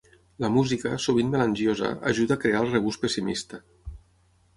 [0.43, 3.61] La música, sovint melangiosa, ajuda a crear el regust pessimista.